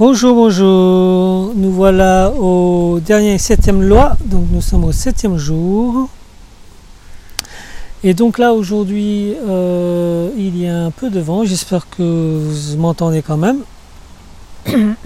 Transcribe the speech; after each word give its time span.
Bonjour, 0.00 0.34
bonjour. 0.34 1.52
Nous 1.54 1.72
voilà 1.72 2.30
au 2.30 3.00
dernier 3.00 3.36
septième 3.36 3.82
loi. 3.82 4.16
Donc 4.24 4.46
nous 4.50 4.62
sommes 4.62 4.84
au 4.84 4.92
septième 4.92 5.36
jour. 5.36 6.08
Et 8.02 8.14
donc 8.14 8.38
là 8.38 8.54
aujourd'hui 8.54 9.36
euh, 9.46 10.30
il 10.38 10.56
y 10.56 10.66
a 10.66 10.84
un 10.84 10.90
peu 10.90 11.10
de 11.10 11.20
vent. 11.20 11.44
J'espère 11.44 11.86
que 11.90 12.02
vous 12.02 12.78
m'entendez 12.78 13.20
quand 13.20 13.36
même. 13.36 13.58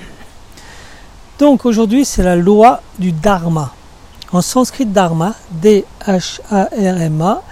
Donc 1.40 1.66
aujourd'hui 1.66 2.04
c'est 2.04 2.22
la 2.22 2.36
loi 2.36 2.80
du 3.00 3.10
dharma. 3.10 3.74
En 4.30 4.42
sanskrit 4.42 4.86
dharma, 4.86 5.34
D-H-A-R-M-A, 5.60 7.42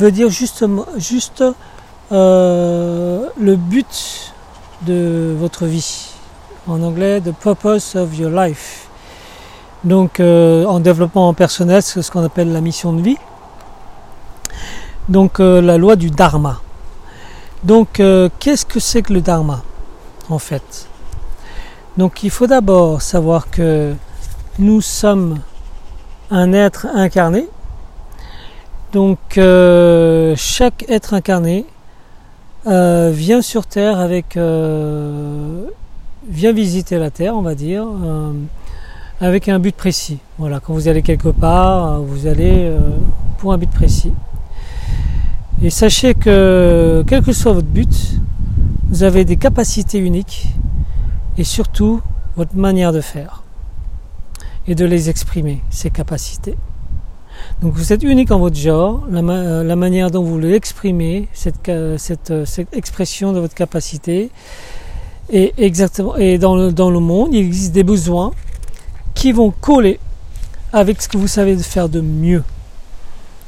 veut 0.00 0.10
dire 0.10 0.28
justement 0.28 0.86
juste 0.96 1.44
euh, 2.10 3.28
le 3.38 3.54
but 3.54 4.34
de 4.84 5.36
votre 5.38 5.66
vie 5.66 6.13
en 6.66 6.82
anglais 6.82 7.20
The 7.20 7.32
Purpose 7.32 7.94
of 7.94 8.16
Your 8.18 8.30
Life. 8.30 8.88
Donc 9.84 10.18
euh, 10.18 10.64
en 10.64 10.80
développement 10.80 11.32
personnel, 11.34 11.82
c'est 11.82 12.00
ce 12.00 12.10
qu'on 12.10 12.24
appelle 12.24 12.52
la 12.52 12.60
mission 12.60 12.92
de 12.92 13.02
vie. 13.02 13.18
Donc 15.08 15.40
euh, 15.40 15.60
la 15.60 15.76
loi 15.76 15.96
du 15.96 16.10
Dharma. 16.10 16.60
Donc 17.64 18.00
euh, 18.00 18.28
qu'est-ce 18.38 18.64
que 18.64 18.80
c'est 18.80 19.02
que 19.02 19.12
le 19.12 19.20
Dharma 19.20 19.62
en 20.30 20.38
fait? 20.38 20.88
Donc 21.98 22.22
il 22.22 22.30
faut 22.30 22.46
d'abord 22.46 23.02
savoir 23.02 23.50
que 23.50 23.94
nous 24.58 24.80
sommes 24.80 25.40
un 26.30 26.52
être 26.52 26.86
incarné. 26.94 27.46
Donc 28.92 29.18
chaque 30.36 30.84
être 30.88 31.14
incarné 31.14 31.66
vient 32.64 33.42
sur 33.42 33.66
Terre 33.66 33.98
avec 33.98 34.38
vient 36.28 36.52
visiter 36.52 36.98
la 36.98 37.10
Terre, 37.10 37.36
on 37.36 37.42
va 37.42 37.54
dire, 37.54 37.84
euh, 37.86 38.32
avec 39.20 39.48
un 39.48 39.58
but 39.58 39.74
précis. 39.74 40.18
Voilà, 40.38 40.60
quand 40.60 40.72
vous 40.72 40.88
allez 40.88 41.02
quelque 41.02 41.28
part, 41.28 42.00
vous 42.00 42.26
allez 42.26 42.64
euh, 42.64 42.80
pour 43.38 43.52
un 43.52 43.58
but 43.58 43.70
précis. 43.70 44.12
Et 45.62 45.70
sachez 45.70 46.14
que, 46.14 47.04
quel 47.06 47.22
que 47.22 47.32
soit 47.32 47.52
votre 47.52 47.68
but, 47.68 48.18
vous 48.88 49.02
avez 49.02 49.24
des 49.24 49.36
capacités 49.36 49.98
uniques 49.98 50.48
et 51.38 51.44
surtout 51.44 52.00
votre 52.36 52.56
manière 52.56 52.92
de 52.92 53.00
faire 53.00 53.42
et 54.66 54.74
de 54.74 54.84
les 54.84 55.10
exprimer, 55.10 55.60
ces 55.70 55.90
capacités. 55.90 56.56
Donc 57.60 57.74
vous 57.74 57.92
êtes 57.92 58.02
unique 58.02 58.30
en 58.30 58.38
votre 58.38 58.56
genre, 58.56 59.06
la, 59.10 59.20
euh, 59.20 59.76
manière 59.76 60.10
dont 60.10 60.22
vous 60.22 60.38
l'exprimez, 60.38 61.28
cette, 61.32 61.70
cette 61.96 62.74
expression 62.74 63.32
de 63.32 63.40
votre 63.40 63.54
capacité, 63.54 64.30
et 65.30 65.54
exactement. 65.58 66.16
Et 66.16 66.38
dans 66.38 66.56
le, 66.56 66.72
dans 66.72 66.90
le 66.90 67.00
monde, 67.00 67.34
il 67.34 67.44
existe 67.44 67.72
des 67.72 67.84
besoins 67.84 68.32
qui 69.14 69.32
vont 69.32 69.50
coller 69.50 69.98
avec 70.72 71.00
ce 71.00 71.08
que 71.08 71.16
vous 71.16 71.28
savez 71.28 71.56
faire 71.56 71.88
de 71.88 72.00
mieux. 72.00 72.42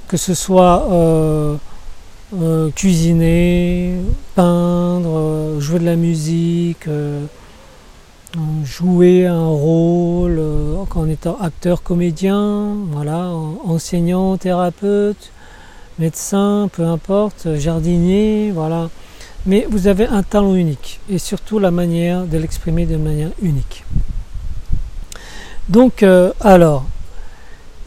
Que 0.09 0.17
ce 0.17 0.35
soit 0.35 0.87
euh, 0.91 1.57
euh, 2.41 2.71
cuisiner, 2.71 3.95
peindre, 4.35 5.17
euh, 5.17 5.61
jouer 5.61 5.81
de 5.81 5.85
la 5.85 5.97
musique, 5.97 6.89
jouer 8.65 9.27
un 9.27 9.49
rôle 9.49 10.41
en 10.95 11.09
étant 11.09 11.37
acteur, 11.41 11.83
comédien, 11.83 12.75
voilà, 12.93 13.31
enseignant, 13.65 14.37
thérapeute, 14.37 15.33
médecin, 15.99 16.71
peu 16.73 16.85
importe, 16.85 17.57
jardinier, 17.57 18.53
voilà 18.55 18.89
mais 19.47 19.67
vous 19.71 19.87
avez 19.87 20.07
un 20.07 20.23
talent 20.23 20.55
unique 20.55 21.01
et 21.09 21.19
surtout 21.19 21.59
la 21.59 21.71
manière 21.71 22.25
de 22.25 22.37
l'exprimer 22.37 22.85
de 22.85 22.97
manière 22.97 23.31
unique. 23.41 23.85
Donc, 25.69 26.03
euh, 26.03 26.33
alors, 26.41 26.85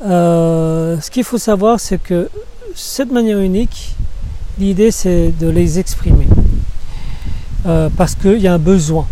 euh, 0.06 1.00
ce 1.02 1.12
qu'il 1.12 1.24
faut 1.24 1.38
savoir, 1.38 1.80
c'est 1.80 2.02
que 2.02 2.30
cette 2.76 3.12
manière 3.12 3.40
unique, 3.40 3.96
l'idée 4.58 4.92
c'est 4.92 5.34
de 5.40 5.48
les 5.48 5.80
exprimer 5.80 6.28
euh, 7.66 7.90
parce 7.96 8.16
qu'il 8.16 8.40
y 8.40 8.48
a 8.48 8.54
un 8.54 8.60
besoin. 8.60 9.08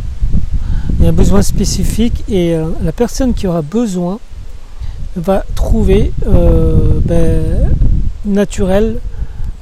Il 1.00 1.04
y 1.04 1.06
a 1.06 1.10
un 1.10 1.14
besoin 1.14 1.42
spécifique 1.42 2.24
et 2.30 2.56
la 2.82 2.92
personne 2.92 3.34
qui 3.34 3.46
aura 3.46 3.62
besoin 3.62 4.20
va 5.16 5.46
trouver 5.54 6.12
ben, 6.26 7.70
naturel 8.26 9.00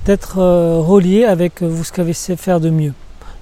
d'être 0.06 0.38
euh, 0.38 0.80
relié 0.80 1.26
avec 1.26 1.64
vous 1.64 1.84
ce 1.84 1.92
qu'avez 1.92 2.14
faire 2.14 2.60
de 2.60 2.70
mieux. 2.70 2.94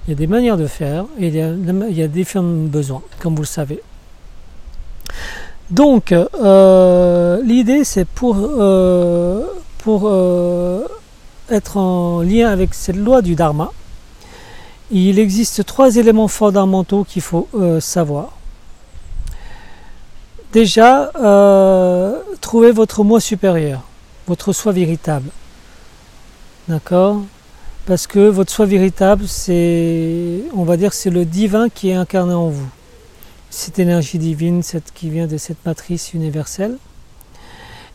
Il 0.06 0.10
y 0.10 0.12
a 0.14 0.16
des 0.16 0.26
manières 0.26 0.56
de 0.56 0.66
faire 0.66 1.04
et 1.18 1.28
il 1.28 1.36
y 1.36 2.02
a, 2.02 2.08
différents 2.08 2.44
besoins, 2.44 3.02
comme 3.20 3.34
vous 3.34 3.42
le 3.42 3.46
savez. 3.46 3.82
Donc, 5.70 6.12
euh, 6.12 7.42
l'idée, 7.42 7.84
c'est 7.84 8.06
pour, 8.06 8.36
euh, 8.38 9.42
pour 9.78 10.10
être 11.50 11.76
en 11.76 12.20
lien 12.22 12.50
avec 12.50 12.74
cette 12.74 12.96
loi 12.96 13.22
du 13.22 13.34
Dharma, 13.34 13.70
il 14.90 15.18
existe 15.18 15.64
trois 15.64 15.96
éléments 15.96 16.28
fondamentaux 16.28 17.04
qu'il 17.04 17.22
faut 17.22 17.48
savoir. 17.80 18.32
Déjà, 20.52 21.10
trouver 22.42 22.72
votre 22.72 23.04
moi 23.04 23.20
supérieur, 23.20 23.80
votre 24.26 24.52
soi 24.52 24.72
véritable. 24.72 25.30
D'accord 26.66 27.20
Parce 27.84 28.06
que 28.06 28.28
votre 28.28 28.50
soi 28.50 28.64
véritable, 28.64 29.28
c'est, 29.28 30.40
on 30.54 30.64
va 30.64 30.78
dire, 30.78 30.94
c'est 30.94 31.10
le 31.10 31.26
divin 31.26 31.68
qui 31.68 31.90
est 31.90 31.94
incarné 31.94 32.32
en 32.32 32.48
vous. 32.48 32.68
Cette 33.50 33.78
énergie 33.78 34.18
divine, 34.18 34.62
qui 34.94 35.10
vient 35.10 35.26
de 35.26 35.36
cette 35.36 35.64
matrice 35.66 36.14
universelle. 36.14 36.78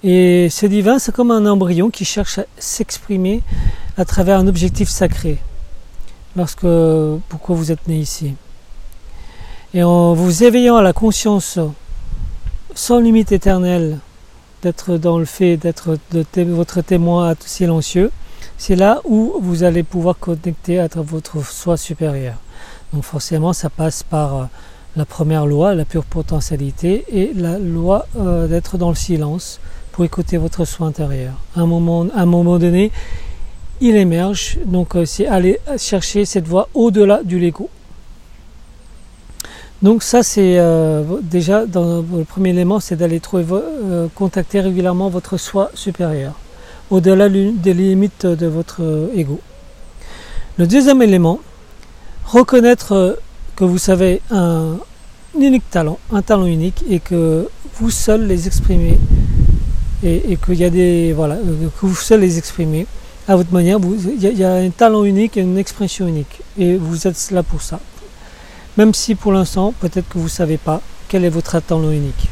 Et 0.03 0.49
ce 0.51 0.67
divin, 0.67 0.99
c'est 0.99 1.11
comme 1.11 1.31
un 1.31 1.47
embryon 1.47 1.89
qui 1.89 2.05
cherche 2.05 2.37
à 2.37 2.45
s'exprimer 2.59 3.41
à 3.97 4.05
travers 4.05 4.37
un 4.37 4.47
objectif 4.47 4.87
sacré. 4.87 5.39
Pourquoi 6.35 7.55
vous 7.55 7.71
êtes 7.71 7.87
né 7.87 7.97
ici. 7.97 8.35
Et 9.73 9.81
en 9.81 10.13
vous 10.13 10.43
éveillant 10.43 10.77
à 10.77 10.83
la 10.83 10.93
conscience 10.93 11.59
sans 12.75 12.99
limite 12.99 13.31
éternelle, 13.31 13.97
d'être 14.61 14.97
dans 14.97 15.17
le 15.17 15.25
fait 15.25 15.57
d'être 15.57 15.97
votre 16.35 16.81
témoin 16.81 17.35
silencieux, 17.39 18.11
c'est 18.59 18.75
là 18.75 18.99
où 19.05 19.35
vous 19.41 19.63
allez 19.63 19.83
pouvoir 19.83 20.19
connecter 20.19 20.79
à 20.79 20.89
votre 20.97 21.43
soi 21.49 21.77
supérieur. 21.77 22.35
Donc 22.93 23.03
forcément, 23.03 23.53
ça 23.53 23.69
passe 23.69 24.03
par 24.03 24.35
euh, 24.35 24.43
la 24.97 25.05
première 25.05 25.45
loi, 25.45 25.73
la 25.75 25.85
pure 25.85 26.03
potentialité, 26.03 27.05
et 27.07 27.31
la 27.33 27.57
loi 27.57 28.05
euh, 28.17 28.47
d'être 28.47 28.77
dans 28.77 28.89
le 28.89 28.95
silence 28.95 29.61
pour 29.93 30.03
écouter 30.03 30.37
votre 30.37 30.65
soi 30.65 30.87
intérieur. 30.87 31.35
À 31.55 31.61
un 31.61 31.65
moment, 31.67 32.59
donné, 32.59 32.91
il 33.79 33.95
émerge, 33.95 34.57
donc 34.65 34.97
euh, 34.97 35.05
c'est 35.05 35.25
aller 35.25 35.57
chercher 35.77 36.25
cette 36.25 36.45
voie 36.45 36.67
au-delà 36.73 37.23
du 37.23 37.39
Lego. 37.39 37.69
Donc 39.81 40.03
ça 40.03 40.21
c'est 40.21 40.59
déjà 41.21 41.65
dans 41.65 42.01
le 42.01 42.25
premier 42.25 42.49
élément, 42.49 42.81
c'est 42.81 42.97
d'aller 42.97 43.21
trouver, 43.21 43.61
contacter 44.13 44.59
régulièrement 44.59 45.07
votre 45.07 45.37
soi 45.37 45.71
supérieur 45.73 46.33
au-delà 46.91 47.29
des 47.29 47.73
limites 47.73 48.25
de 48.25 48.47
votre 48.47 49.09
ego. 49.15 49.39
Le 50.57 50.67
deuxième 50.67 51.01
élément, 51.01 51.39
reconnaître 52.25 53.19
que 53.55 53.63
vous 53.63 53.77
savez 53.77 54.21
un 54.31 54.77
unique 55.37 55.69
talent, 55.69 55.99
un 56.11 56.21
talent 56.21 56.45
unique, 56.45 56.83
et 56.89 56.99
que 56.99 57.47
vous 57.75 57.89
seul 57.89 58.25
les 58.27 58.47
exprimez, 58.47 58.97
et, 60.03 60.37
qu'il 60.37 60.55
y 60.55 60.63
a 60.63 60.69
des 60.69 61.13
voilà, 61.13 61.35
que 61.35 61.85
vous 61.85 61.95
seul 61.95 62.21
les 62.21 62.37
exprimez 62.37 62.85
à 63.27 63.35
votre 63.35 63.53
manière. 63.53 63.79
Il 64.05 64.21
y, 64.21 64.43
a 64.43 64.53
un 64.53 64.69
talent 64.69 65.03
unique 65.03 65.37
et 65.37 65.41
une 65.41 65.57
expression 65.57 66.07
unique, 66.07 66.41
et 66.57 66.75
vous 66.77 67.07
êtes 67.07 67.31
là 67.31 67.43
pour 67.43 67.61
ça. 67.61 67.79
Même 68.77 68.93
si 68.93 69.15
pour 69.15 69.31
l'instant, 69.31 69.73
peut-être 69.79 70.07
que 70.09 70.17
vous 70.17 70.25
ne 70.25 70.29
savez 70.29 70.57
pas 70.57 70.81
quel 71.07 71.25
est 71.25 71.29
votre 71.29 71.59
talent 71.59 71.91
unique. 71.91 72.29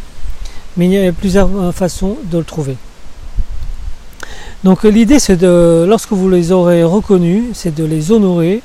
Mais 0.75 0.86
il 0.86 0.94
y 0.94 1.07
a 1.07 1.12
plusieurs 1.12 1.74
façons 1.74 2.18
de 2.31 2.38
le 2.38 2.44
trouver. 2.44 2.77
Donc 4.68 4.84
l'idée 4.84 5.18
c'est 5.18 5.38
de, 5.38 5.86
lorsque 5.88 6.12
vous 6.12 6.30
les 6.30 6.52
aurez 6.52 6.84
reconnus, 6.84 7.46
c'est 7.54 7.74
de 7.74 7.86
les 7.86 8.12
honorer 8.12 8.62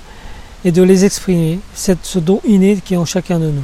et 0.65 0.73
de 0.73 0.83
les 0.83 1.05
exprimer, 1.05 1.61
ce 1.77 2.19
don 2.19 2.41
inné 2.45 2.81
qui 2.85 2.95
est 2.95 2.97
en 2.97 3.05
chacun 3.05 3.39
de 3.39 3.45
nous. 3.45 3.63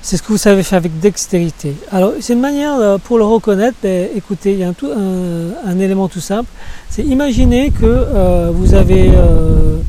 C'est 0.00 0.16
ce 0.16 0.22
que 0.22 0.28
vous 0.28 0.38
savez 0.38 0.62
faire 0.62 0.78
avec 0.78 0.98
dextérité. 1.00 1.76
Alors 1.92 2.12
c'est 2.18 2.32
une 2.32 2.40
manière 2.40 2.76
euh, 2.76 2.96
pour 2.96 3.18
le 3.18 3.24
reconnaître, 3.24 3.76
ben, 3.82 4.08
écoutez, 4.16 4.54
il 4.54 4.60
y 4.60 4.64
a 4.64 4.72
un, 5.66 5.78
élément 5.78 6.08
tout 6.08 6.20
simple, 6.20 6.48
c'est 6.88 7.02
imaginer 7.02 7.70
que 7.72 7.84
euh, 7.84 8.50
vous 8.50 8.72
avez 8.72 9.10
euh, 9.14 9.80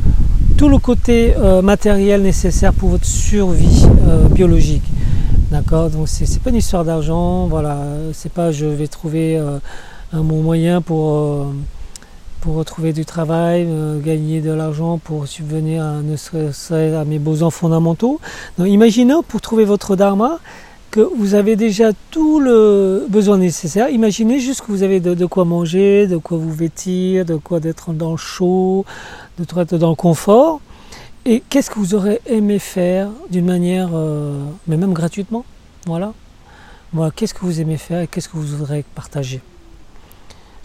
tout 0.57 0.67
le 0.67 0.77
côté 0.77 1.35
matériel 1.63 2.21
nécessaire 2.21 2.73
pour 2.73 2.89
votre 2.89 3.05
survie 3.05 3.85
biologique. 4.31 4.83
D'accord? 5.51 5.89
Donc 5.89 6.09
c'est 6.09 6.41
pas 6.41 6.49
une 6.49 6.57
histoire 6.57 6.83
d'argent, 6.83 7.47
voilà, 7.47 7.77
c'est 8.11 8.31
pas 8.33 8.51
je 8.51 8.65
vais 8.65 8.87
trouver 8.87 9.39
un 10.15 10.23
bon 10.23 10.41
moyen 10.41 10.81
pour, 10.81 11.13
euh, 11.13 11.45
pour 12.41 12.55
retrouver 12.55 12.93
du 12.93 13.05
travail, 13.05 13.65
euh, 13.67 13.99
gagner 13.99 14.39
de 14.39 14.51
l'argent 14.51 14.97
pour 14.97 15.27
subvenir 15.27 15.83
à, 15.83 17.05
mes 17.05 17.19
besoins 17.19 17.49
fondamentaux. 17.49 18.19
Donc 18.57 18.67
imaginez 18.67 19.15
pour 19.27 19.41
trouver 19.41 19.65
votre 19.65 19.95
dharma 19.95 20.39
que 20.91 21.01
vous 21.01 21.33
avez 21.33 21.57
déjà 21.57 21.91
tout 22.11 22.39
le 22.39 23.05
besoin 23.09 23.37
nécessaire. 23.37 23.89
Imaginez 23.89 24.39
juste 24.39 24.61
que 24.61 24.71
vous 24.71 24.83
avez 24.83 25.01
de, 25.01 25.25
quoi 25.25 25.43
manger, 25.43 26.07
de 26.07 26.17
quoi 26.17 26.37
vous 26.37 26.53
vêtir, 26.53 27.25
de 27.25 27.35
quoi 27.35 27.59
d'être 27.59 27.91
dans 27.91 28.11
le 28.11 28.17
chaud, 28.17 28.85
de 29.37 29.43
être 29.59 29.77
dans 29.77 29.89
le 29.89 29.95
confort. 29.95 30.61
Et 31.25 31.43
qu'est-ce 31.49 31.69
que 31.69 31.79
vous 31.79 31.95
aurez 31.95 32.21
aimé 32.27 32.59
faire 32.59 33.09
d'une 33.31 33.45
manière, 33.45 33.89
euh, 33.93 34.39
mais 34.67 34.77
même 34.77 34.93
gratuitement? 34.93 35.43
Voilà. 35.85 36.13
Voilà, 36.93 37.11
qu'est-ce 37.11 37.33
que 37.33 37.41
vous 37.41 37.59
aimez 37.59 37.77
faire 37.77 38.01
et 38.01 38.07
qu'est-ce 38.07 38.29
que 38.29 38.37
vous 38.37 38.57
voudrez 38.57 38.85
partager? 38.95 39.41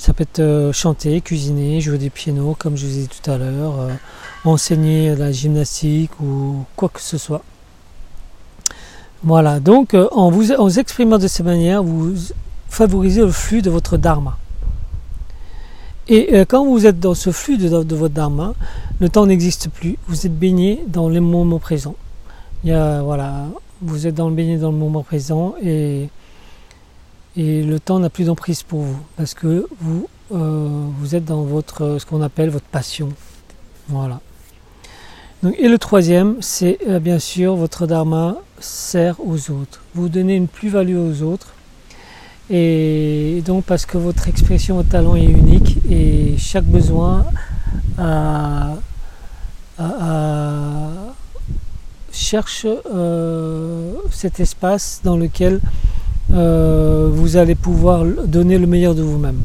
Ça 0.00 0.14
peut 0.14 0.22
être 0.22 0.40
euh, 0.40 0.72
chanter, 0.72 1.20
cuisiner, 1.20 1.82
jouer 1.82 1.98
du 1.98 2.08
piano, 2.08 2.56
comme 2.58 2.74
je 2.74 2.86
vous 2.86 2.98
ai 2.98 3.02
dit 3.02 3.08
tout 3.08 3.30
à 3.30 3.36
l'heure, 3.36 3.78
euh, 3.80 3.92
enseigner 4.46 5.14
la 5.14 5.30
gymnastique 5.30 6.18
ou 6.20 6.64
quoi 6.74 6.88
que 6.88 7.02
ce 7.02 7.18
soit. 7.18 7.42
Voilà, 9.22 9.60
donc 9.60 9.92
euh, 9.92 10.08
en 10.12 10.30
vous, 10.30 10.52
exprimant 10.78 11.18
de 11.18 11.28
cette 11.28 11.44
manière, 11.44 11.82
vous 11.82 12.14
favorisez 12.70 13.20
le 13.20 13.30
flux 13.30 13.60
de 13.60 13.68
votre 13.68 13.98
dharma. 13.98 14.38
Et 16.08 16.44
quand 16.48 16.64
vous 16.64 16.86
êtes 16.86 16.98
dans 16.98 17.14
ce 17.14 17.30
flux 17.30 17.56
de, 17.56 17.68
votre 17.68 18.08
dharma, 18.12 18.54
le 18.98 19.08
temps 19.08 19.26
n'existe 19.26 19.68
plus. 19.68 19.96
Vous 20.08 20.26
êtes 20.26 20.36
baigné 20.36 20.82
dans 20.88 21.08
le 21.08 21.20
moment 21.20 21.60
présent. 21.60 21.94
Il 22.64 22.70
y 22.70 22.72
a, 22.72 23.00
voilà, 23.02 23.46
vous 23.80 24.08
êtes 24.08 24.16
dans 24.16 24.28
le 24.28 24.34
baigné 24.34 24.56
dans 24.56 24.72
le 24.72 24.76
moment 24.76 25.04
présent 25.04 25.54
et 25.62 26.08
et 27.36 27.62
le 27.62 27.78
temps 27.78 27.98
n'a 27.98 28.10
plus 28.10 28.24
d'emprise 28.24 28.62
pour 28.62 28.80
vous 28.80 29.00
parce 29.16 29.34
que 29.34 29.66
vous, 29.80 30.08
euh, 30.32 30.86
vous 30.98 31.14
êtes 31.14 31.24
dans 31.24 31.42
votre, 31.42 31.98
ce 31.98 32.06
qu'on 32.06 32.22
appelle 32.22 32.50
votre 32.50 32.66
passion. 32.66 33.10
Voilà. 33.88 34.20
Donc, 35.42 35.54
et 35.58 35.68
le 35.68 35.78
troisième, 35.78 36.36
c'est 36.40 36.78
euh, 36.88 36.98
bien 36.98 37.18
sûr 37.18 37.56
votre 37.56 37.86
dharma 37.86 38.36
sert 38.58 39.16
aux 39.20 39.50
autres. 39.50 39.82
Vous 39.94 40.08
donnez 40.08 40.36
une 40.36 40.48
plus-value 40.48 40.96
aux 40.96 41.22
autres. 41.22 41.54
Et 42.50 43.42
donc 43.46 43.64
parce 43.64 43.86
que 43.86 43.96
votre 43.96 44.28
expression, 44.28 44.76
votre 44.76 44.88
talent 44.88 45.14
est 45.14 45.24
unique 45.24 45.78
et 45.88 46.34
chaque 46.36 46.64
besoin 46.64 47.24
cherche 52.30 52.66
euh, 52.94 53.94
cet 54.10 54.40
espace 54.40 55.00
dans 55.04 55.16
lequel 55.16 55.60
euh, 56.32 57.08
vous 57.12 57.36
allez 57.36 57.54
pouvoir 57.54 58.04
donner 58.04 58.58
le 58.58 58.66
meilleur 58.66 58.94
de 58.94 59.02
vous-même. 59.02 59.40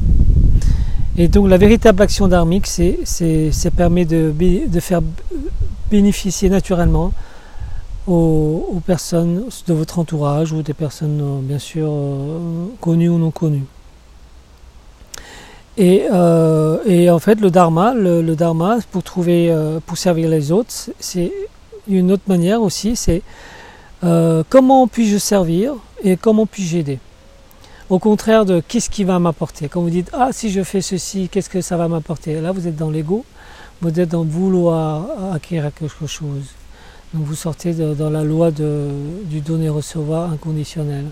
Et 1.16 1.28
donc 1.28 1.48
la 1.48 1.56
véritable 1.56 2.02
action 2.02 2.28
dharmique, 2.28 2.66
c'est, 2.66 2.98
ça 3.04 3.70
permet 3.70 4.04
de, 4.04 4.32
de, 4.68 4.80
faire 4.80 5.00
bénéficier 5.90 6.48
naturellement 6.50 7.12
aux, 8.06 8.80
personnes 8.86 9.44
de 9.66 9.74
votre 9.74 9.98
entourage 9.98 10.52
ou 10.52 10.62
des 10.62 10.74
personnes 10.74 11.20
euh, 11.20 11.40
bien 11.42 11.58
sûr 11.58 11.88
euh, 11.90 12.66
connues 12.80 13.08
ou 13.08 13.18
non 13.18 13.30
connues. 13.30 13.64
Et, 15.78 16.04
et, 16.86 17.10
en 17.10 17.18
fait, 17.18 17.38
le 17.38 17.50
dharma, 17.50 17.92
le, 17.92 18.34
dharma 18.34 18.78
pour 18.90 19.02
trouver, 19.02 19.54
pour 19.84 19.98
servir 19.98 20.30
les 20.30 20.50
autres, 20.50 20.72
c'est 20.98 21.30
une 21.86 22.12
autre 22.12 22.22
manière 22.28 22.62
aussi. 22.62 22.96
C'est 22.96 23.20
comment 24.00 24.86
puis-je 24.86 25.18
servir 25.18 25.74
et 26.02 26.16
comment 26.16 26.46
puis-je 26.46 26.78
aider? 26.78 26.98
Au 27.88 27.98
contraire 27.98 28.44
de 28.44 28.60
qu'est-ce 28.66 28.90
qui 28.90 29.04
va 29.04 29.18
m'apporter? 29.18 29.68
Quand 29.68 29.80
vous 29.80 29.90
dites 29.90 30.10
ah 30.12 30.30
si 30.32 30.50
je 30.50 30.62
fais 30.62 30.80
ceci, 30.80 31.28
qu'est-ce 31.28 31.48
que 31.48 31.60
ça 31.60 31.76
va 31.76 31.88
m'apporter? 31.88 32.40
Là 32.40 32.52
vous 32.52 32.66
êtes 32.66 32.76
dans 32.76 32.90
l'ego, 32.90 33.24
vous 33.80 34.00
êtes 34.00 34.10
dans 34.10 34.24
vouloir 34.24 35.32
acquérir 35.32 35.72
quelque 35.72 36.06
chose. 36.06 36.44
Donc 37.14 37.24
vous 37.24 37.34
sortez 37.34 37.72
dans 37.72 38.10
la 38.10 38.24
loi 38.24 38.50
du 38.50 39.40
donner-recevoir 39.40 40.32
inconditionnel. 40.32 41.06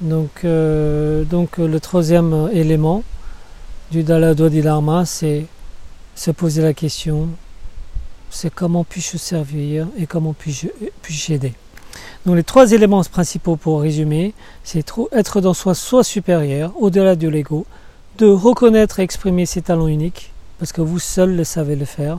Donc, 0.00 0.44
euh, 0.44 1.24
donc 1.24 1.58
le 1.58 1.80
troisième 1.80 2.48
élément 2.52 3.02
du 3.90 4.04
Dalado 4.04 4.48
Dharma, 4.48 5.04
c'est 5.04 5.46
se 6.14 6.30
poser 6.30 6.62
la 6.62 6.72
question, 6.72 7.28
c'est 8.30 8.52
comment 8.52 8.84
puis-je 8.84 9.16
servir 9.16 9.86
et 9.98 10.06
comment 10.06 10.32
puis-je 10.32 10.68
puis 11.02 11.26
aider. 11.30 11.54
Donc 12.26 12.36
les 12.36 12.44
trois 12.44 12.72
éléments 12.72 13.02
principaux 13.04 13.56
pour 13.56 13.80
résumer, 13.80 14.34
c'est 14.64 14.84
être 15.12 15.40
dans 15.40 15.54
soi 15.54 15.74
soit 15.74 16.04
supérieur, 16.04 16.72
au-delà 16.78 17.16
de 17.16 17.28
l'ego, 17.28 17.66
de 18.18 18.26
reconnaître 18.26 19.00
et 19.00 19.02
exprimer 19.02 19.46
ses 19.46 19.62
talents 19.62 19.86
uniques, 19.86 20.32
parce 20.58 20.72
que 20.72 20.80
vous 20.80 20.98
seul 20.98 21.36
le 21.36 21.44
savez 21.44 21.76
le 21.76 21.84
faire. 21.84 22.18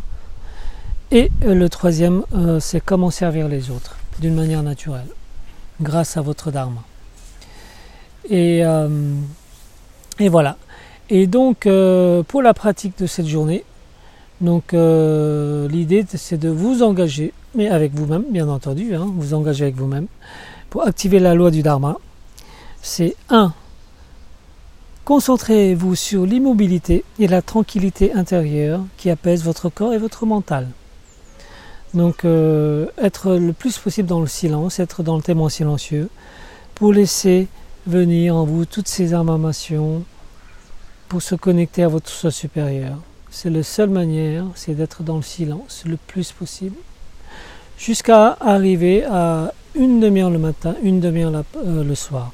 Et 1.11 1.31
euh, 1.44 1.53
le 1.53 1.69
troisième, 1.69 2.23
euh, 2.35 2.59
c'est 2.59 2.79
comment 2.79 3.09
servir 3.09 3.47
les 3.47 3.71
autres 3.71 3.97
d'une 4.19 4.35
manière 4.35 4.63
naturelle, 4.63 5.07
grâce 5.81 6.17
à 6.17 6.21
votre 6.21 6.51
dharma. 6.51 6.83
Et, 8.29 8.63
euh, 8.63 9.15
et 10.19 10.29
voilà. 10.29 10.57
Et 11.09 11.25
donc, 11.25 11.67
pour 12.27 12.41
la 12.44 12.53
pratique 12.53 13.00
de 13.00 13.07
cette 13.07 13.25
journée, 13.25 13.63
donc 14.41 14.71
l'idée, 14.74 16.06
c'est 16.15 16.38
de 16.38 16.50
vous 16.50 16.83
engager 16.83 17.33
mais 17.56 17.69
avec 17.69 17.94
vous-même, 17.94 18.24
bien 18.30 18.47
entendu, 18.47 18.95
hein, 18.95 19.07
vous 19.15 19.33
engagez 19.33 19.63
avec 19.63 19.75
vous-même, 19.75 20.07
pour 20.69 20.86
activer 20.86 21.19
la 21.19 21.33
loi 21.33 21.51
du 21.51 21.63
Dharma, 21.63 21.97
c'est 22.81 23.15
1. 23.30 23.53
Concentrez-vous 25.06 25.95
sur 25.95 26.25
l'immobilité 26.25 27.03
et 27.18 27.27
la 27.27 27.41
tranquillité 27.41 28.13
intérieure 28.13 28.81
qui 28.97 29.09
apaise 29.09 29.44
votre 29.44 29.69
corps 29.69 29.94
et 29.94 29.97
votre 29.97 30.25
mental. 30.27 30.68
Donc 31.95 32.24
euh, 32.24 32.86
être 33.00 33.36
le 33.36 33.53
plus 33.53 33.80
possible 33.80 34.07
dans 34.07 34.21
le 34.21 34.27
silence, 34.27 34.80
être 34.80 35.01
dans 35.01 35.15
le 35.15 35.24
témoin 35.24 35.50
silencieux, 35.50 36.09
pour 36.75 36.94
laisser 36.94 37.47
venir 37.88 38.36
en 38.36 38.45
vous 38.45 38.65
toutes 38.65 38.88
ces 38.88 39.15
informations, 39.15 40.03
pour 41.07 41.24
se 41.24 41.33
connecter 41.33 41.81
à 41.81 41.88
votre 41.88 42.09
soi 42.09 42.30
supérieur. 42.30 43.00
C'est 43.31 43.49
la 43.49 43.63
seule 43.63 43.89
manière, 43.89 44.45
c'est 44.55 44.73
d'être 44.73 45.03
dans 45.03 45.17
le 45.17 45.21
silence 45.21 45.83
le 45.85 45.97
plus 45.97 46.31
possible 46.31 46.75
jusqu'à 47.77 48.37
arriver 48.41 49.05
à 49.05 49.53
une 49.75 49.99
demi-heure 49.99 50.29
le 50.29 50.39
matin, 50.39 50.75
une 50.83 50.99
demi-heure 50.99 51.31
euh, 51.65 51.83
le 51.83 51.95
soir. 51.95 52.33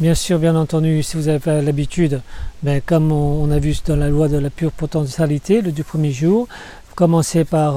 Bien 0.00 0.14
sûr, 0.14 0.38
bien 0.38 0.56
entendu, 0.56 1.02
si 1.02 1.16
vous 1.16 1.28
avez 1.28 1.62
l'habitude, 1.62 2.20
ben, 2.62 2.80
comme 2.84 3.12
on, 3.12 3.50
a 3.50 3.58
vu 3.58 3.74
dans 3.86 3.96
la 3.96 4.08
loi 4.08 4.28
de 4.28 4.36
la 4.36 4.50
pure 4.50 4.72
potentialité, 4.72 5.62
le 5.62 5.70
du 5.70 5.84
premier 5.84 6.10
jour, 6.10 6.48
commencez 6.96 7.44
par 7.44 7.74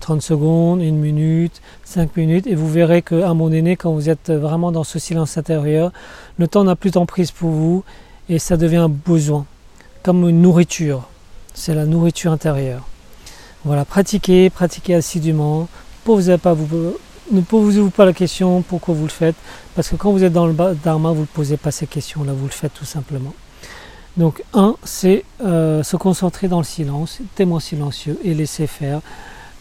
30 0.00 0.18
euh, 0.18 0.20
secondes, 0.20 0.82
une 0.82 0.98
minute, 0.98 1.62
5 1.84 2.16
minutes, 2.16 2.46
et 2.46 2.54
vous 2.54 2.68
verrez 2.68 3.02
qu'à 3.02 3.28
un 3.28 3.34
moment 3.34 3.48
donné, 3.48 3.76
quand 3.76 3.92
vous 3.92 4.10
êtes 4.10 4.30
vraiment 4.30 4.72
dans 4.72 4.84
ce 4.84 4.98
silence 4.98 5.38
intérieur, 5.38 5.92
le 6.36 6.48
temps 6.48 6.64
n'a 6.64 6.74
plus 6.74 6.90
d'emprise 6.90 7.30
pour 7.30 7.50
vous, 7.50 7.84
et 8.28 8.38
ça 8.38 8.56
devient 8.56 8.76
un 8.76 8.88
besoin, 8.88 9.46
comme 10.02 10.28
une 10.28 10.42
nourriture. 10.42 11.08
C'est 11.58 11.74
la 11.74 11.86
nourriture 11.86 12.30
intérieure. 12.30 12.86
Voilà, 13.64 13.84
pratiquez, 13.84 14.48
pratiquez 14.48 14.94
assidûment, 14.94 15.68
ne 16.06 17.40
posez-vous 17.40 17.90
pas 17.90 18.04
la 18.04 18.12
question 18.12 18.62
pourquoi 18.62 18.94
vous 18.94 19.02
le 19.02 19.10
faites, 19.10 19.34
parce 19.74 19.88
que 19.88 19.96
quand 19.96 20.12
vous 20.12 20.22
êtes 20.22 20.32
dans 20.32 20.46
le 20.46 20.54
dharma, 20.84 21.10
vous 21.10 21.22
ne 21.22 21.26
posez 21.26 21.56
pas 21.56 21.72
ces 21.72 21.88
questions-là, 21.88 22.32
vous 22.32 22.46
le 22.46 22.52
faites 22.52 22.72
tout 22.74 22.84
simplement. 22.84 23.34
Donc, 24.16 24.44
un, 24.54 24.76
c'est 24.84 25.24
euh, 25.44 25.82
se 25.82 25.96
concentrer 25.96 26.46
dans 26.46 26.58
le 26.58 26.64
silence, 26.64 27.18
témoin 27.34 27.58
silencieux, 27.58 28.20
et 28.22 28.34
laisser 28.34 28.68
faire 28.68 29.00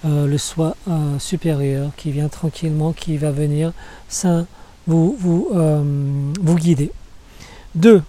euh, 0.06 0.28
le 0.28 0.38
soi 0.38 0.76
euh, 0.88 1.18
supérieur 1.18 1.90
qui 1.98 2.12
vient 2.12 2.28
tranquillement, 2.28 2.94
qui 2.94 3.18
va 3.18 3.32
venir 3.32 3.74
sain, 4.08 4.46
vous, 4.86 5.18
vous, 5.20 5.50
vous 6.40 6.56
guider. 6.56 6.92
Deux, 7.74 8.04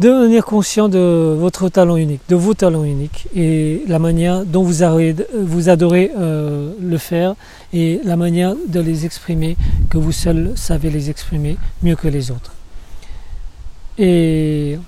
devenir 0.00 0.46
conscient 0.46 0.88
de 0.88 1.36
votre 1.38 1.68
talent 1.68 1.96
unique, 1.96 2.22
de 2.30 2.34
vos 2.34 2.54
talents 2.54 2.84
uniques 2.84 3.28
et 3.36 3.82
la 3.86 3.98
manière 3.98 4.46
dont 4.46 4.62
vous, 4.62 4.82
adorez 4.82 6.10
euh, 6.18 6.72
le 6.80 6.98
faire 6.98 7.34
et 7.74 8.00
la 8.02 8.16
manière 8.16 8.54
de 8.66 8.80
les 8.80 9.04
exprimer, 9.04 9.58
que 9.90 9.98
vous 9.98 10.12
seul 10.12 10.52
savez 10.56 10.88
les 10.88 11.10
exprimer 11.10 11.58
mieux 11.82 11.96
que 11.96 12.08
les 12.08 12.30
autres. 12.30 12.54
Et, 13.98 14.78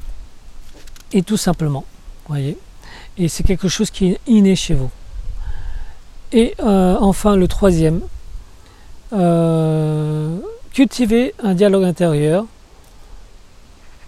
tout 1.27 1.37
simplement, 1.37 1.85
voyez. 2.27 2.57
Et 3.19 3.29
c'est 3.29 3.43
quelque 3.43 3.69
chose 3.69 3.91
qui 3.91 4.13
est 4.13 4.21
inné 4.27 4.57
chez 4.57 4.73
vous. 4.73 4.91
Et 6.33 6.55
euh, 6.61 6.97
enfin, 6.99 7.37
le 7.37 7.47
troisième, 7.49 8.01
euh, 9.13 10.39
cultiver 10.73 11.35
un 11.43 11.53
dialogue 11.53 11.85
intérieur 11.85 12.47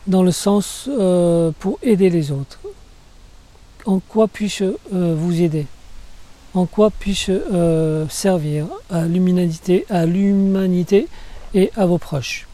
dans 0.06 0.23
le 0.23 0.32
sens 0.32 0.88
euh, 0.88 1.50
pour 1.58 1.78
aider 1.82 2.11
les 2.11 2.30
autres. 2.30 2.61
En 3.87 4.00
quoi 4.00 4.28
puis-je 4.28 4.64
euh, 4.94 5.14
vous 5.16 5.40
aider? 5.40 5.66
En 6.54 6.66
quoi 6.66 6.90
puis-je 6.90 7.32
euh, 7.32 8.08
servir 8.08 8.66
à 8.90 9.06
l'humanité, 9.06 9.87
à 9.90 10.06
l'humanité 10.06 11.08
et 11.52 11.70
à 11.76 11.87
vos 11.87 11.99
proches? 11.99 12.46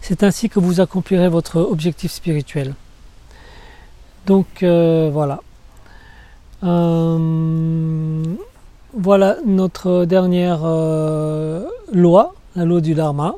C'est 0.00 0.22
ainsi 0.22 0.48
que 0.48 0.60
vous 0.60 0.80
accomplirez 0.80 1.28
votre 1.28 1.60
objectif 1.60 2.12
spirituel. 2.12 2.74
Donc 4.26 4.46
voilà. 4.60 5.40
voilà 8.92 9.36
notre 9.46 10.04
dernière 10.04 10.60
loi, 11.92 12.34
la 12.54 12.64
loi 12.64 12.80
du 12.82 12.94
Dharma. 12.94 13.34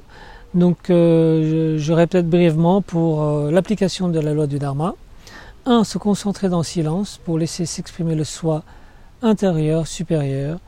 Donc 0.57 0.79
je, 0.89 1.93
répète 1.93 2.29
brièvement 2.29 2.83
pour 2.83 3.23
l'application 3.51 4.09
de 4.09 4.19
la 4.19 4.33
loi 4.33 4.47
du 4.47 4.59
Dharma. 4.59 4.95
1. 5.67 5.85
Se 5.85 5.99
concentrer 5.99 6.49
dans 6.49 6.59
le 6.59 6.65
silence 6.65 7.21
pour 7.25 7.39
laisser 7.39 7.67
s'exprimer 7.67 8.15
le 8.15 8.25
soi 8.25 8.63
intérieur, 9.23 9.87
supérieur. 9.87 10.59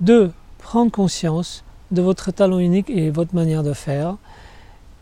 2. 0.00 0.32
Prendre 0.58 0.90
conscience 0.90 1.62
de 1.90 2.02
votre 2.02 2.32
talent 2.32 2.58
unique 2.58 2.90
et 2.90 3.10
votre 3.10 3.34
manière 3.34 3.62
de 3.62 3.72
faire. 3.72 4.16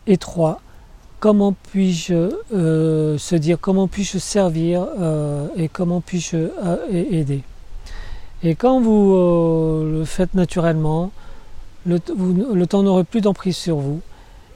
Et 0.07 0.17
3. 0.17 0.61
Comment 1.19 1.55
puis-je 1.71 2.29
euh, 2.53 3.17
se 3.17 3.35
dire, 3.35 3.57
comment 3.59 3.87
puis-je 3.87 4.17
servir 4.19 4.85
euh, 4.99 5.47
et 5.55 5.69
comment 5.69 6.01
puis-je 6.01 6.35
euh, 6.35 6.77
aider. 6.91 7.41
Et 8.43 8.53
quand 8.55 8.79
vous 8.79 9.15
le 9.15 10.03
faites 10.05 10.33
naturellement, 10.35 11.11
le, 11.85 11.99
le 12.53 12.67
temps 12.67 12.83
n'aurait 12.83 13.05
plus 13.05 13.21
d'emprise 13.21 13.55
sur 13.55 13.77
vous. 13.77 14.01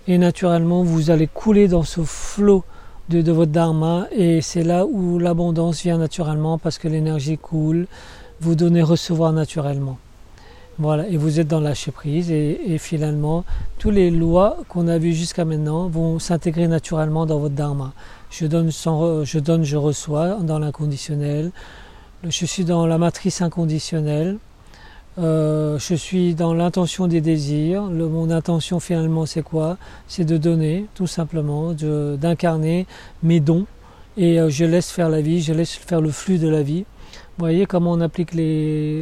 Et 0.10 0.18
naturellement, 0.18 0.82
vous 0.82 1.12
allez 1.12 1.28
couler 1.28 1.68
dans 1.68 1.84
ce 1.84 2.02
flot 2.02 2.64
de, 3.10 3.32
votre 3.32 3.52
dharma 3.52 4.08
et 4.12 4.42
c'est 4.42 4.64
là 4.64 4.88
où 4.88 5.20
l'abondance 5.20 5.84
vient 5.84 6.00
naturellement 6.00 6.58
parce 6.58 6.80
que 6.80 6.88
l'énergie 6.88 7.38
coule, 7.38 7.86
vous 8.42 8.56
donnez 8.56 8.82
recevoir 8.82 9.34
naturellement. 9.34 10.00
Voilà, 10.80 11.08
et 11.10 11.16
vous 11.16 11.40
êtes 11.40 11.48
dans 11.48 11.60
lâcher 11.60 11.92
prise 11.92 12.32
et, 12.32 12.78
finalement, 12.80 13.46
toutes 13.78 13.94
les 13.94 14.10
lois 14.10 14.58
qu'on 14.68 14.88
a 14.88 14.98
vues 14.98 15.14
jusqu'à 15.14 15.46
maintenant 15.46 15.90
vont 15.90 16.18
s'intégrer 16.18 16.68
naturellement 16.68 17.28
dans 17.28 17.38
votre 17.38 17.54
dharma. 17.54 17.94
Je 18.32 18.48
donne, 18.48 18.72
sans, 18.72 19.24
je 19.24 19.38
donne, 19.38 19.64
je 19.64 19.78
reçois 19.78 20.40
dans 20.42 20.58
l'inconditionnel. 20.58 21.52
Je 22.24 22.46
suis 22.48 22.66
dans 22.66 22.88
la 22.88 22.98
matrice 22.98 23.44
inconditionnelle. 23.44 24.40
Euh, 25.20 25.78
je 25.80 25.96
suis 25.96 26.34
dans 26.34 26.54
l'intention 26.54 27.08
des 27.08 27.20
désirs. 27.20 27.84
mon 27.84 28.30
intention 28.30 28.80
finalement 28.80 29.26
c'est 29.26 29.42
quoi? 29.42 29.78
C'est 30.08 30.24
de 30.24 30.38
donner 30.38 30.86
tout 30.96 31.08
simplement, 31.08 31.74
d'incarner 31.74 32.88
mes 33.22 33.42
dons 33.42 33.66
et 34.18 34.40
euh, 34.40 34.50
je 34.50 34.64
laisse 34.64 34.92
faire 34.92 35.10
la 35.10 35.22
vie, 35.22 35.42
je 35.42 35.54
laisse 35.54 35.74
faire 35.74 36.00
le 36.00 36.12
flux 36.12 36.38
de 36.38 36.48
la 36.48 36.62
vie. 36.62 36.86
Vous 37.38 37.46
voyez 37.46 37.66
comment 37.66 37.92
on 37.92 38.02
applique 38.02 38.34
les, 38.34 39.02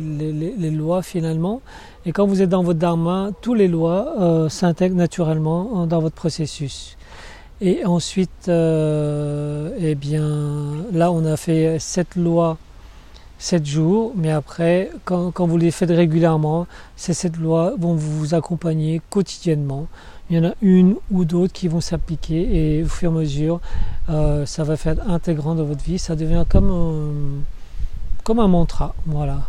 lois 0.72 1.04
finalement? 1.04 1.62
Et 2.06 2.12
quand 2.12 2.26
vous 2.26 2.42
êtes 2.42 2.50
dans 2.50 2.64
votre 2.64 2.80
dharma, 2.80 3.30
toutes 3.42 3.58
les 3.58 3.68
lois 3.68 4.14
euh, 4.20 4.50
s'intègrent 4.50 4.96
naturellement 4.96 5.86
dans 5.86 6.00
votre 6.00 6.16
processus. 6.16 6.98
Et 7.62 7.86
ensuite, 7.86 8.48
eh 8.48 9.96
bien, 9.96 10.86
là 10.94 11.12
on 11.12 11.26
a 11.26 11.38
fait 11.38 11.78
cette 11.80 12.16
loi 12.16 12.58
7 13.40 13.66
jours, 13.66 14.14
mais 14.16 14.32
après, 14.32 14.90
quand, 15.06 15.32
vous 15.38 15.58
les 15.58 15.72
faites 15.72 15.92
régulièrement, 15.92 16.66
ces 16.96 17.14
7 17.14 17.38
lois 17.38 17.74
vont 17.78 17.94
vous 17.94 18.34
accompagner 18.34 19.02
quotidiennement. 19.10 19.88
Il 20.30 20.38
y 20.38 20.40
en 20.40 20.50
a 20.50 20.54
une 20.62 20.96
ou 21.12 21.24
d'autres 21.24 21.54
qui 21.54 21.68
vont 21.68 21.80
s'appliquer 21.80 22.78
et 22.78 22.84
au 22.84 22.88
fur 22.88 23.12
et 23.12 23.16
à 23.16 23.20
mesure, 23.20 23.62
euh, 24.10 24.46
ça 24.46 24.64
va 24.64 24.76
faire 24.76 24.96
intégrant 25.08 25.56
dans 25.56 25.64
votre 25.64 25.84
vie. 25.84 26.00
Ça 26.00 26.16
devient 26.16 26.46
comme 26.50 26.72
un, 26.72 27.44
comme 28.24 28.40
un 28.40 28.48
mantra. 28.48 28.96
Voilà. 29.06 29.42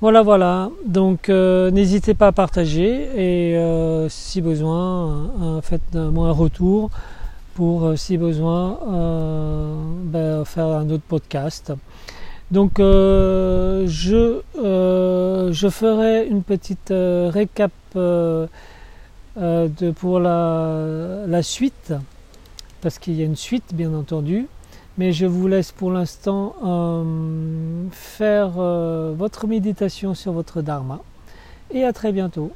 Voilà, 0.00 0.22
voilà. 0.22 0.70
Donc, 0.86 1.28
euh, 1.28 1.70
n'hésitez 1.70 2.14
pas 2.14 2.28
à 2.28 2.32
partager 2.32 3.10
et 3.14 3.56
euh, 3.58 4.08
si 4.08 4.40
besoin, 4.40 5.60
faites-moi 5.62 6.28
un 6.28 6.32
retour 6.32 6.90
pour, 7.54 7.92
si 7.96 8.16
besoin, 8.16 8.78
ben, 10.04 10.44
faire 10.46 10.66
un 10.66 10.88
autre 10.88 11.04
podcast. 11.06 11.74
Donc 12.50 12.80
euh, 12.80 13.84
je, 13.86 14.40
euh, 14.58 15.52
je 15.52 15.68
ferai 15.68 16.26
une 16.26 16.42
petite 16.42 16.90
euh, 16.90 17.30
récap 17.32 17.70
pour 17.92 18.48
la, 20.20 21.26
la 21.26 21.42
suite, 21.42 21.94
parce 22.80 22.98
qu'il 22.98 23.14
y 23.14 23.22
a 23.22 23.24
une 23.24 23.36
suite 23.36 23.74
bien 23.74 23.94
entendu, 23.94 24.46
mais 24.98 25.12
je 25.12 25.26
vous 25.26 25.46
laisse 25.48 25.72
pour 25.72 25.90
l'instant 25.92 26.54
faire 27.92 28.50
votre 28.50 29.46
méditation 29.46 30.14
sur 30.14 30.32
votre 30.32 30.62
dharma. 30.62 31.00
Et 31.72 31.84
à 31.84 31.92
très 31.92 32.10
bientôt. 32.12 32.50